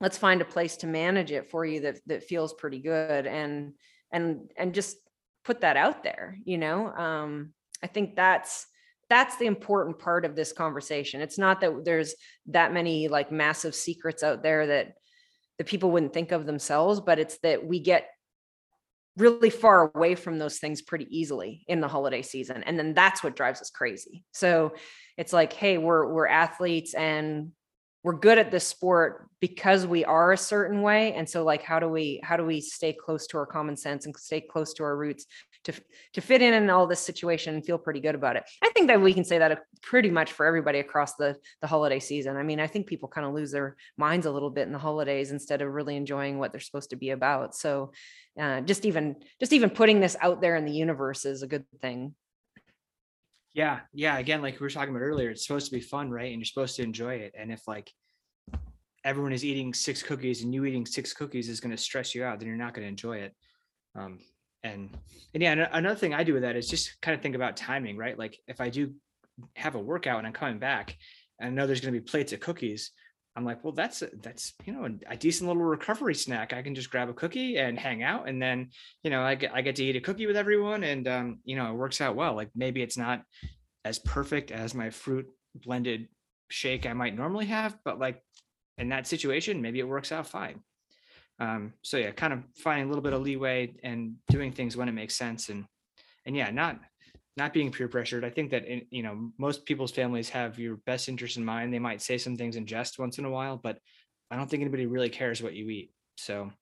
[0.00, 3.74] let's find a place to manage it for you that that feels pretty good and
[4.12, 4.96] and and just
[5.44, 6.88] put that out there you know?
[6.88, 8.66] Um i think that's
[9.10, 11.20] that's the important part of this conversation.
[11.20, 12.14] It's not that there's
[12.46, 14.94] that many like massive secrets out there that
[15.58, 18.08] the people wouldn't think of themselves but it's that we get
[19.18, 23.22] really far away from those things pretty easily in the holiday season and then that's
[23.22, 24.24] what drives us crazy.
[24.32, 24.72] So
[25.18, 27.50] it's like hey we're we're athletes and
[28.02, 31.78] we're good at this sport because we are a certain way and so like how
[31.78, 34.84] do we how do we stay close to our common sense and stay close to
[34.84, 35.26] our roots
[35.64, 35.72] to
[36.14, 38.44] to fit in in all this situation and feel pretty good about it?
[38.62, 42.00] I think that we can say that pretty much for everybody across the the holiday
[42.00, 42.36] season.
[42.36, 44.78] I mean i think people kind of lose their minds a little bit in the
[44.78, 47.54] holidays instead of really enjoying what they're supposed to be about.
[47.54, 47.92] So
[48.40, 51.64] uh, just even just even putting this out there in the universe is a good
[51.80, 52.14] thing
[53.54, 56.30] yeah yeah again like we were talking about earlier it's supposed to be fun right?
[56.30, 57.34] And you're supposed to enjoy it.
[57.36, 57.90] And if like
[59.04, 62.24] everyone is eating six cookies and you eating six cookies is going to stress you
[62.24, 63.34] out then you're not going to enjoy it.
[63.96, 64.18] Um
[64.62, 64.90] and
[65.34, 67.96] and yeah another thing i do with that is just kind of think about timing
[67.96, 68.18] right?
[68.18, 68.94] Like if i do
[69.56, 70.96] have a workout and i'm coming back
[71.38, 72.92] and i know there's going to be plates of cookies
[73.36, 76.52] I'm like, well, that's a, that's you know a, decent little recovery snack.
[76.52, 78.70] I can just grab a cookie and hang out, and then
[79.04, 81.56] you know I get I get to eat a cookie with everyone, and um, you
[81.56, 82.34] know it works out well.
[82.34, 83.22] Like maybe it's not
[83.84, 86.08] as perfect as my fruit blended
[86.50, 88.20] shake I might normally have, but like
[88.78, 90.60] in that situation, maybe it works out fine.
[91.38, 94.88] Um, so yeah, kind of finding a little bit of leeway and doing things when
[94.88, 95.66] it makes sense, and
[96.26, 96.80] and yeah, not
[97.40, 98.22] not being peer pressured.
[98.22, 101.72] I think that in, you know most people's families have your best interest in mind.
[101.72, 103.78] They might say some things in jest once in a while, but
[104.30, 105.90] I don't think anybody really cares what you eat.
[106.16, 106.52] So,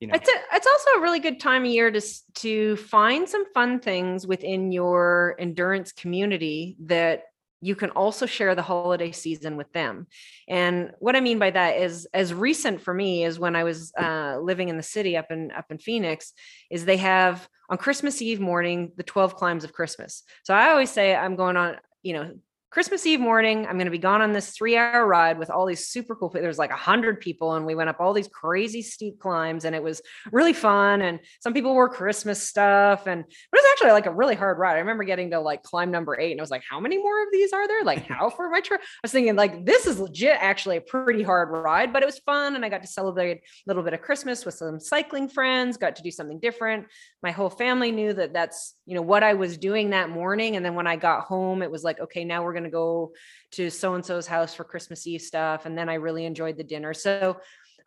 [0.00, 2.00] you know, it's a, it's also a really good time of year to
[2.36, 7.24] to find some fun things within your endurance community that
[7.60, 10.06] you can also share the holiday season with them.
[10.48, 13.92] And what I mean by that is as recent for me is when I was
[13.98, 16.32] uh, living in the city up in up in Phoenix,
[16.70, 20.22] is they have on Christmas Eve morning the 12 climbs of Christmas.
[20.44, 22.32] So I always say I'm going on, you know,
[22.70, 25.64] Christmas Eve morning, I'm going to be gone on this three hour ride with all
[25.64, 26.28] these super cool.
[26.28, 26.42] People.
[26.42, 29.74] There's like a hundred people, and we went up all these crazy steep climbs, and
[29.74, 30.02] it was
[30.32, 31.00] really fun.
[31.00, 34.58] And some people wore Christmas stuff, and but it was actually like a really hard
[34.58, 34.74] ride.
[34.74, 37.22] I remember getting to like climb number eight, and I was like, "How many more
[37.22, 37.84] of these are there?
[37.84, 41.22] Like, how far my trip?" I was thinking, like, this is legit, actually a pretty
[41.22, 44.02] hard ride, but it was fun, and I got to celebrate a little bit of
[44.02, 45.78] Christmas with some cycling friends.
[45.78, 46.86] Got to do something different.
[47.22, 50.64] My whole family knew that that's you know what I was doing that morning, and
[50.66, 53.12] then when I got home, it was like, okay, now we're going to go
[53.52, 55.66] to so and so's house for Christmas Eve stuff.
[55.66, 56.92] And then I really enjoyed the dinner.
[56.94, 57.38] So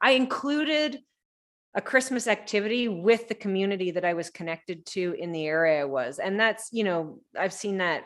[0.02, 1.00] I included
[1.74, 5.86] a Christmas activity with the community that I was connected to in the area I
[5.86, 6.20] was.
[6.20, 8.04] And that's, you know, I've seen that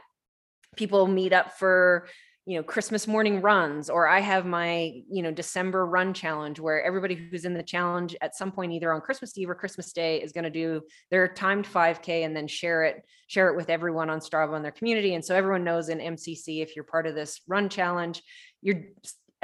[0.76, 2.08] people meet up for
[2.46, 6.84] you know christmas morning runs or i have my you know december run challenge where
[6.84, 10.22] everybody who's in the challenge at some point either on christmas eve or christmas day
[10.22, 14.10] is going to do their timed 5k and then share it share it with everyone
[14.10, 15.16] on strava in their community.
[15.16, 18.22] And so everyone knows in mcc if you're part of this run challenge
[18.62, 18.84] you're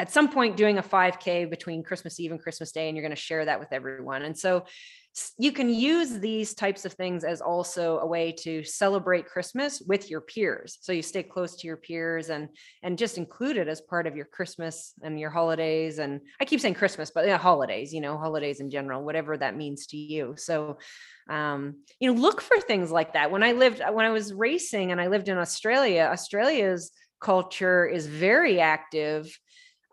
[0.02, 3.16] at some point doing a 5k between christmas eve and christmas day and you're going
[3.16, 4.24] to share that with everyone.
[4.24, 4.66] And so
[5.38, 10.10] you can use these types of things as also a way to celebrate christmas with
[10.10, 10.80] your peers.
[10.82, 12.50] So you stay close to your peers and
[12.82, 16.00] and just include it as part of your christmas and your holidays.
[16.00, 19.56] And i keep saying christmas but yeah holidays you know holidays in general whatever that
[19.56, 20.34] means to you.
[20.36, 20.80] So
[21.30, 23.30] um, you know look for things like that.
[23.30, 28.08] When i lived when i was racing and i lived in australia australia's culture is
[28.08, 29.28] very active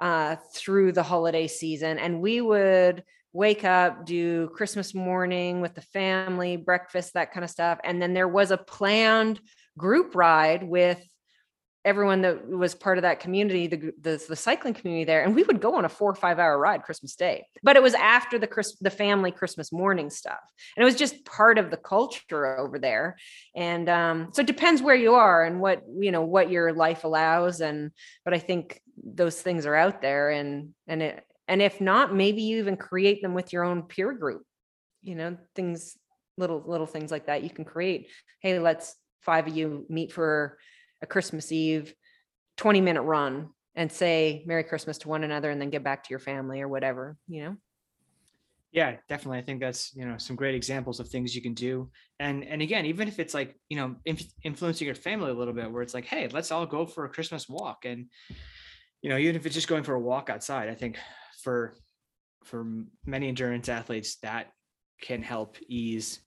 [0.01, 5.83] uh, through the holiday season and we would wake up, do Christmas morning with the
[5.83, 7.79] family, breakfast, that kind of stuff.
[7.85, 9.41] And then there was a planned
[9.77, 11.01] group ride with
[11.89, 15.43] everyone that was part of that community, the, the, the cycling community there, and we
[15.43, 17.47] would go on a four or five hour ride Christmas Day.
[17.63, 20.39] But it was after the Chris, the family Christmas morning stuff,
[20.77, 23.17] and it was just part of the culture over there.
[23.57, 27.05] And um, so it depends where you are and what you know what your life
[27.05, 27.61] allows.
[27.61, 27.91] And
[28.25, 32.43] but I think those things are out there, and and it and if not, maybe
[32.43, 34.43] you even create them with your own peer group.
[35.03, 35.97] You know, things
[36.37, 38.09] little little things like that you can create.
[38.41, 40.59] Hey, let's five of you meet for
[41.03, 41.95] a Christmas Eve
[42.57, 46.11] 20 minute run and say Merry Christmas to one another and then get back to
[46.11, 47.57] your family or whatever, you know?
[48.73, 49.39] Yeah, definitely.
[49.39, 51.89] I think that's, you know, some great examples of things you can do.
[52.21, 55.55] And, and again, even if it's like, you know, inf- influencing your family a little
[55.55, 57.85] bit where it's like, Hey, let's all go for a Christmas walk.
[57.85, 58.07] And,
[59.01, 60.99] you know, even if it's just going for a walk outside, I think
[61.43, 61.75] for,
[62.45, 62.67] for
[63.07, 64.49] many endurance athletes that
[65.01, 66.21] can help ease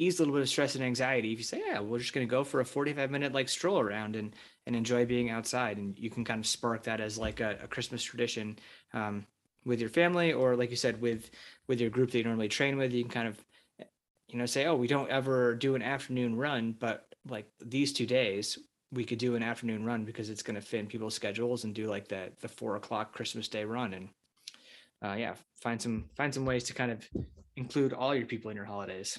[0.00, 1.32] ease a little bit of stress and anxiety.
[1.32, 3.80] If you say yeah we're just going to go for a 45 minute like stroll
[3.80, 4.34] around and
[4.66, 7.66] and enjoy being outside and you can kind of spark that as like a, a
[7.66, 8.58] christmas tradition
[8.94, 9.26] um,
[9.64, 11.30] with your family or like you said with
[11.68, 13.44] with your group that you normally train with you can kind of
[14.28, 18.06] you know say oh we don't ever do an afternoon run but like these two
[18.06, 18.58] days
[18.92, 21.74] we could do an afternoon run because it's going to fit in people's schedules and
[21.74, 24.08] do like the the four o'clock christmas day run and
[25.04, 27.08] uh, yeah find some find some ways to kind of
[27.56, 29.18] include all your people in your holidays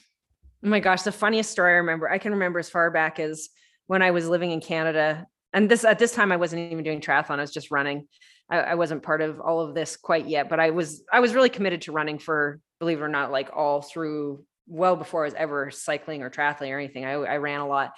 [0.64, 3.50] Oh my gosh, the funniest story I remember, I can remember as far back as
[3.88, 5.26] when I was living in Canada.
[5.54, 8.08] And this at this time I wasn't even doing triathlon, I was just running.
[8.50, 11.34] I, I wasn't part of all of this quite yet, but I was I was
[11.34, 15.28] really committed to running for, believe it or not, like all through well before I
[15.28, 17.06] was ever cycling or triathlon or anything.
[17.06, 17.92] I, I ran a lot.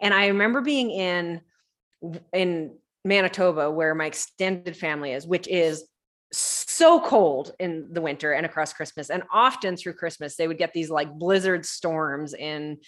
[0.00, 1.40] And I remember being in
[2.32, 5.86] in Manitoba where my extended family is, which is
[6.32, 9.10] so cold in the winter and across Christmas.
[9.10, 12.78] And often through Christmas, they would get these like blizzard storms in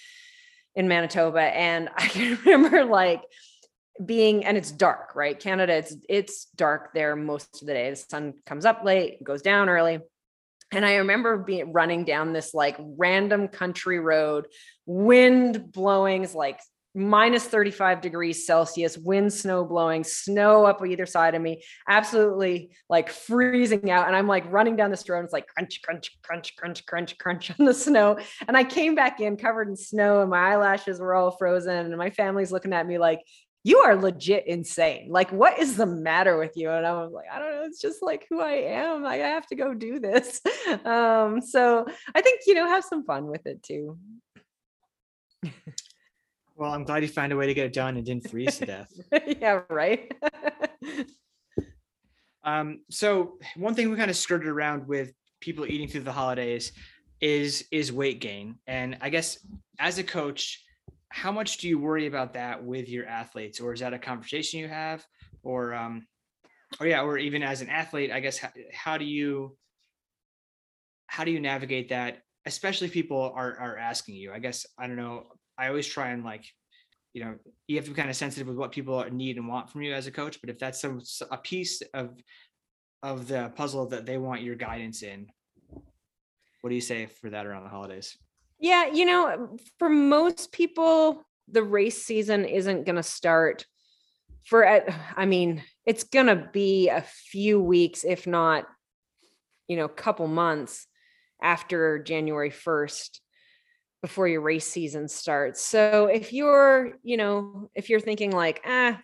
[0.74, 1.40] in Manitoba.
[1.40, 3.22] And I can remember like
[4.04, 5.38] being and it's dark, right?
[5.38, 7.90] Canada, it's it's dark there most of the day.
[7.90, 10.00] The sun comes up late, goes down early.
[10.72, 14.46] And I remember being running down this like random country road,
[14.86, 16.60] wind blowing, like
[16.94, 23.08] minus 35 degrees Celsius, wind, snow blowing, snow up either side of me, absolutely like
[23.08, 24.06] freezing out.
[24.06, 25.18] And I'm like running down this road.
[25.18, 28.18] And it's like crunch, crunch, crunch, crunch, crunch, crunch on the snow.
[28.48, 31.86] And I came back in covered in snow and my eyelashes were all frozen.
[31.86, 33.20] And my family's looking at me like,
[33.62, 35.08] you are legit insane.
[35.10, 36.70] Like, what is the matter with you?
[36.70, 37.64] And I was like, I don't know.
[37.64, 39.04] It's just like who I am.
[39.04, 40.40] I have to go do this.
[40.84, 43.98] Um, so I think, you know, have some fun with it too.
[46.60, 48.66] Well, I'm glad you found a way to get it done and didn't freeze to
[48.66, 48.92] death.
[49.40, 50.12] yeah, right.
[52.44, 56.72] um, so one thing we kind of skirted around with people eating through the holidays
[57.22, 58.56] is is weight gain.
[58.66, 59.38] And I guess
[59.78, 60.62] as a coach,
[61.08, 64.60] how much do you worry about that with your athletes, or is that a conversation
[64.60, 65.02] you have,
[65.42, 66.06] or um,
[66.78, 69.56] or yeah, or even as an athlete, I guess how, how do you
[71.06, 74.96] how do you navigate that especially people are are asking you i guess i don't
[74.96, 75.26] know
[75.60, 76.44] I always try and like,
[77.12, 77.34] you know,
[77.66, 79.92] you have to be kind of sensitive with what people need and want from you
[79.92, 80.40] as a coach.
[80.40, 82.14] But if that's some a piece of
[83.02, 85.26] of the puzzle that they want your guidance in,
[86.60, 88.16] what do you say for that around the holidays?
[88.58, 93.64] Yeah, you know, for most people, the race season isn't going to start
[94.46, 94.66] for
[95.16, 98.66] I mean, it's going to be a few weeks if not
[99.70, 100.88] you know, a couple months
[101.40, 103.20] after January 1st
[104.02, 105.60] before your race season starts.
[105.60, 108.98] So if you're, you know, if you're thinking like, ah,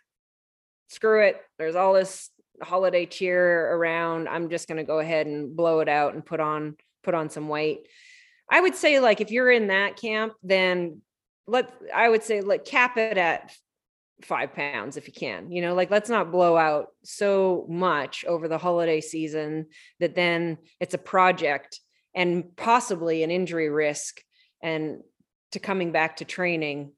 [0.89, 2.31] screw it, there's all this
[2.63, 6.41] holiday cheer around, I'm just going to go ahead and blow it out and put
[6.41, 7.87] on put on some weight.
[8.51, 11.03] I would say like if you're in that camp, then
[11.47, 13.53] let I would say like cap it at
[14.23, 18.49] five pounds if you can you know like let's not blow out so much over
[18.49, 19.67] the holiday season
[20.01, 21.81] that then it's a project
[22.15, 24.23] and possibly an injury risk
[24.63, 25.03] and
[25.53, 26.93] to coming back to training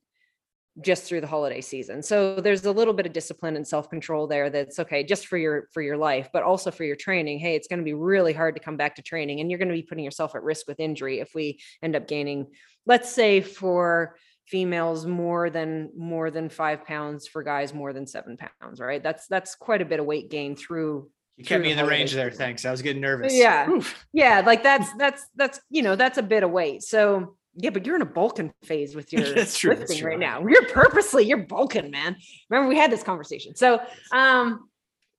[0.80, 2.02] just through the holiday season.
[2.02, 5.68] So there's a little bit of discipline and self-control there that's okay just for your
[5.72, 7.40] for your life, but also for your training.
[7.40, 9.68] Hey, it's going to be really hard to come back to training and you're going
[9.68, 12.46] to be putting yourself at risk with injury if we end up gaining
[12.86, 18.36] let's say for females more than more than 5 pounds for guys more than 7
[18.36, 19.02] pounds, right?
[19.02, 22.14] That's that's quite a bit of weight gain through you kept me in the range
[22.14, 22.32] there.
[22.32, 22.64] Thanks.
[22.64, 23.32] I was getting nervous.
[23.32, 23.70] Yeah.
[23.70, 24.04] Oof.
[24.12, 24.42] Yeah.
[24.44, 26.82] Like that's, that's, that's, you know, that's a bit of weight.
[26.82, 30.18] So yeah, but you're in a bulking phase with your that's true, lifting that's right
[30.18, 30.46] now.
[30.46, 32.16] You're purposely, you're bulking, man.
[32.48, 33.56] Remember we had this conversation.
[33.56, 33.80] So,
[34.12, 34.68] um,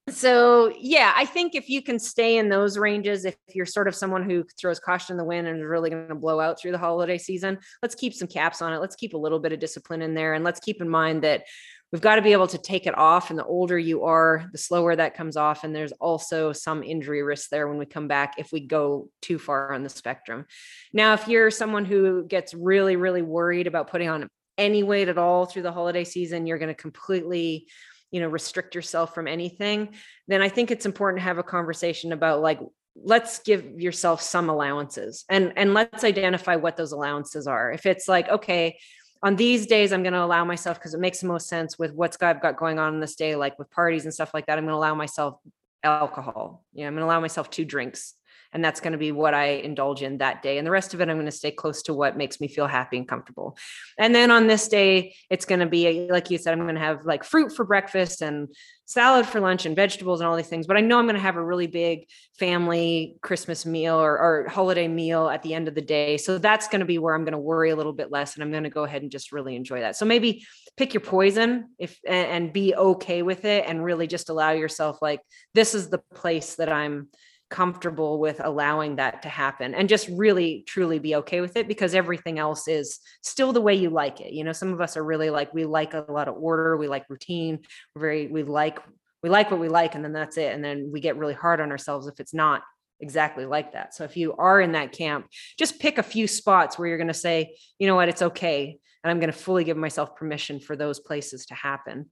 [0.08, 3.94] so yeah, I think if you can stay in those ranges, if you're sort of
[3.94, 6.72] someone who throws caution in the wind and is really going to blow out through
[6.72, 8.78] the holiday season, let's keep some caps on it.
[8.78, 11.44] Let's keep a little bit of discipline in there, and let's keep in mind that
[11.92, 13.30] we've got to be able to take it off.
[13.30, 15.64] And the older you are, the slower that comes off.
[15.64, 19.38] And there's also some injury risk there when we come back if we go too
[19.38, 20.46] far on the spectrum.
[20.92, 25.18] Now, if you're someone who gets really, really worried about putting on any weight at
[25.18, 27.66] all through the holiday season, you're going to completely
[28.10, 29.94] you know restrict yourself from anything
[30.26, 32.58] then i think it's important to have a conversation about like
[32.96, 38.08] let's give yourself some allowances and and let's identify what those allowances are if it's
[38.08, 38.76] like okay
[39.22, 41.92] on these days i'm going to allow myself because it makes the most sense with
[41.94, 44.58] what's I've got going on in this day like with parties and stuff like that
[44.58, 45.38] i'm going to allow myself
[45.82, 46.64] alcohol.
[46.72, 48.14] Yeah i'm going to allow myself two drinks
[48.52, 50.58] and that's going to be what I indulge in that day.
[50.58, 52.66] And the rest of it, I'm going to stay close to what makes me feel
[52.66, 53.56] happy and comfortable.
[53.98, 56.80] And then on this day, it's going to be like you said, I'm going to
[56.80, 58.48] have like fruit for breakfast and
[58.86, 60.66] salad for lunch and vegetables and all these things.
[60.66, 62.08] But I know I'm going to have a really big
[62.40, 66.16] family Christmas meal or, or holiday meal at the end of the day.
[66.16, 68.42] So that's going to be where I'm going to worry a little bit less, and
[68.42, 69.94] I'm going to go ahead and just really enjoy that.
[69.94, 70.44] So maybe
[70.76, 75.20] pick your poison if and be okay with it, and really just allow yourself like
[75.54, 77.10] this is the place that I'm
[77.50, 81.96] comfortable with allowing that to happen and just really truly be okay with it because
[81.96, 84.32] everything else is still the way you like it.
[84.32, 86.86] You know some of us are really like we like a lot of order we
[86.86, 87.58] like routine
[87.94, 88.78] we're very we like
[89.22, 90.54] we like what we like and then that's it.
[90.54, 92.62] And then we get really hard on ourselves if it's not
[93.00, 93.94] exactly like that.
[93.94, 95.26] So if you are in that camp
[95.58, 98.08] just pick a few spots where you're going to say you know what?
[98.08, 98.78] It's okay.
[99.02, 102.10] And i'm going to fully give myself permission for those places to happen.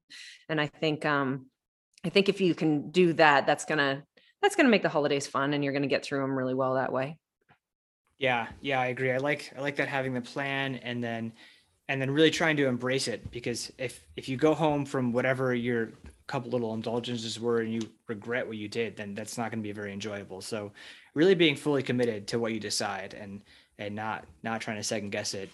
[0.49, 1.47] And i think um
[2.05, 4.03] i think if you can do that that's going to
[4.43, 6.55] that's going to make the holidays fun and you're going to get through them really
[6.55, 7.19] well that way.
[8.19, 11.33] Yeah yeah i agree i like i like that having the plan and then
[11.89, 15.55] and then really trying to embrace it because if if you go home from whatever
[15.55, 15.91] your
[16.27, 19.67] couple little indulgences were and you regret what you did then that's not going to
[19.67, 20.43] be very enjoyable.
[20.43, 20.73] So
[21.15, 23.43] really being fully committed to what you decide and
[23.79, 25.49] and not not trying to second guess it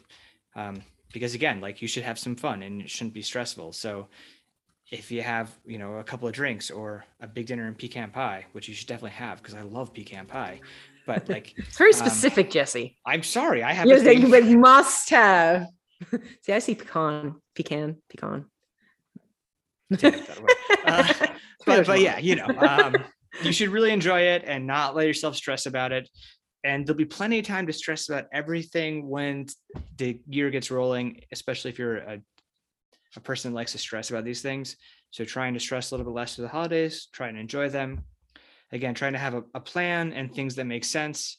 [0.57, 0.83] um,
[1.13, 3.73] because again like you should have some fun and it shouldn't be stressful.
[3.73, 4.09] So
[4.95, 8.11] if you have you know a couple of drinks or a big dinner and pecan
[8.11, 10.61] pie which you should definitely have because i love pecan pie.
[11.07, 12.97] But like it's very um, specific um, jesse.
[13.05, 15.67] I'm sorry i have yes, you like must have.
[16.43, 18.47] See i see pecan pecan pecan.
[20.87, 21.13] Uh,
[21.65, 22.95] but, but yeah you know um,
[23.43, 26.09] you should really enjoy it and not let yourself stress about it.
[26.63, 29.47] And there'll be plenty of time to stress about everything when
[29.97, 32.21] the year gets rolling especially if you're a
[33.17, 34.77] a person likes to stress about these things.
[35.11, 38.05] So trying to stress a little bit less through the holidays, trying to enjoy them.
[38.73, 41.39] Again, trying to have a, a plan and things that make sense,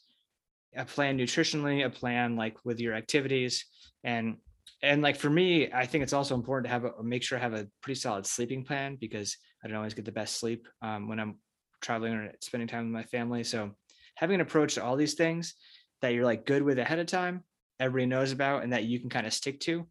[0.74, 3.66] a plan nutritionally, a plan like with your activities.
[4.04, 4.36] And
[4.82, 7.42] and like for me, I think it's also important to have a make sure I
[7.42, 11.08] have a pretty solid sleeping plan because I don't always get the best sleep um,
[11.08, 11.38] when I'm
[11.80, 13.44] traveling or spending time with my family.
[13.44, 13.72] So
[14.14, 15.54] having an approach to all these things
[16.02, 17.44] that you're like good with ahead of time,
[17.80, 19.86] everybody knows about, and that you can kind of stick to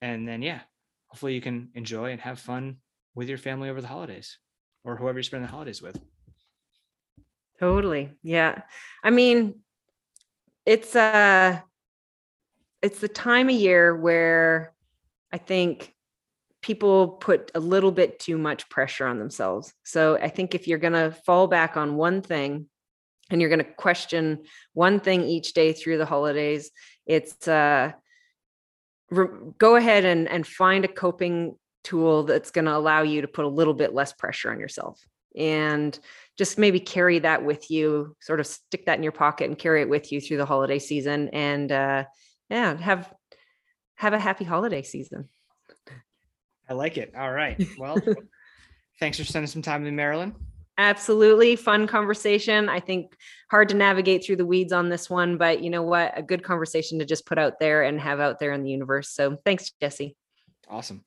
[0.00, 0.60] and then yeah
[1.08, 2.76] hopefully you can enjoy and have fun
[3.14, 4.38] with your family over the holidays
[4.84, 6.00] or whoever you spend the holidays with.
[7.58, 8.62] Totally yeah.
[9.02, 9.60] I mean
[10.64, 11.58] it's uh
[12.82, 14.72] it's the time of year where
[15.32, 15.94] i think
[16.62, 19.72] people put a little bit too much pressure on themselves.
[19.84, 22.68] So i think if you're going to fall back on one thing
[23.30, 24.44] and you're going to question
[24.74, 26.70] one thing each day through the holidays
[27.06, 27.92] it's uh
[29.10, 33.28] re- go ahead and and find a coping tool that's going to allow you to
[33.28, 35.00] put a little bit less pressure on yourself.
[35.36, 35.98] And
[36.36, 39.82] just maybe carry that with you sort of stick that in your pocket and carry
[39.82, 42.04] it with you through the holiday season and uh
[42.48, 43.12] yeah have
[43.96, 45.28] have a happy holiday season.
[46.68, 47.14] I like it.
[47.16, 47.62] All right.
[47.78, 47.98] Well
[49.00, 50.34] thanks for spending some time in marilyn
[50.78, 52.68] Absolutely fun conversation.
[52.68, 53.16] I think
[53.50, 56.16] hard to navigate through the weeds on this one, but you know what?
[56.16, 59.10] A good conversation to just put out there and have out there in the universe.
[59.10, 60.16] So thanks, Jesse.
[60.68, 61.04] Awesome.